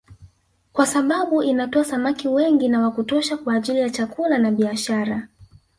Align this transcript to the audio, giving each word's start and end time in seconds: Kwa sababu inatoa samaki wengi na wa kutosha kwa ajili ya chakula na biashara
Kwa 0.73 0.85
sababu 0.87 1.43
inatoa 1.43 1.83
samaki 1.83 2.27
wengi 2.27 2.67
na 2.67 2.81
wa 2.81 2.91
kutosha 2.91 3.37
kwa 3.37 3.53
ajili 3.53 3.79
ya 3.79 3.89
chakula 3.89 4.37
na 4.37 4.51
biashara 4.51 5.27